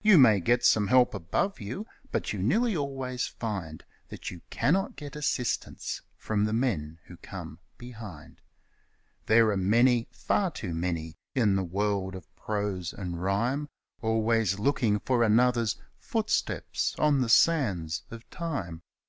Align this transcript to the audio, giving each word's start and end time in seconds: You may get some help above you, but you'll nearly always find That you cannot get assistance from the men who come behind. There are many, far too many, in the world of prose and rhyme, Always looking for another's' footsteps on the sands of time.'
You 0.00 0.16
may 0.16 0.38
get 0.38 0.64
some 0.64 0.86
help 0.86 1.12
above 1.12 1.60
you, 1.60 1.86
but 2.12 2.32
you'll 2.32 2.44
nearly 2.44 2.76
always 2.76 3.26
find 3.26 3.84
That 4.10 4.30
you 4.30 4.40
cannot 4.48 4.94
get 4.94 5.16
assistance 5.16 6.02
from 6.16 6.44
the 6.44 6.52
men 6.52 7.00
who 7.06 7.16
come 7.16 7.58
behind. 7.78 8.40
There 9.26 9.50
are 9.50 9.56
many, 9.56 10.06
far 10.12 10.52
too 10.52 10.72
many, 10.72 11.16
in 11.34 11.56
the 11.56 11.64
world 11.64 12.14
of 12.14 12.32
prose 12.36 12.92
and 12.92 13.20
rhyme, 13.20 13.68
Always 14.02 14.56
looking 14.56 15.00
for 15.00 15.24
another's' 15.24 15.78
footsteps 15.98 16.94
on 16.96 17.20
the 17.20 17.28
sands 17.28 18.04
of 18.08 18.30
time.' 18.30 18.82